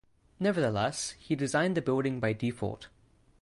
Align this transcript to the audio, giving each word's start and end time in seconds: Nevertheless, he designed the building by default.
Nevertheless, 0.39 1.11
he 1.19 1.35
designed 1.35 1.77
the 1.77 1.81
building 1.83 2.19
by 2.19 2.33
default. 2.33 2.87